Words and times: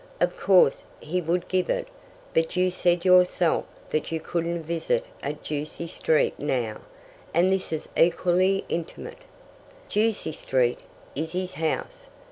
Of 0.19 0.35
course, 0.35 0.85
he 0.99 1.21
would 1.21 1.47
give 1.47 1.69
it, 1.69 1.87
but 2.33 2.55
you 2.55 2.71
said 2.71 3.05
yourself 3.05 3.65
that 3.91 4.11
you 4.11 4.19
couldn't 4.19 4.63
visit 4.63 5.05
at 5.21 5.43
Ducie 5.43 5.85
Street 5.85 6.39
now, 6.39 6.81
and 7.35 7.51
this 7.53 7.71
is 7.71 7.87
equally 7.95 8.65
intimate." 8.67 9.21
"Ducie 9.89 10.31
Street 10.31 10.79
is 11.13 11.33
his 11.33 11.53
house. 11.53 12.07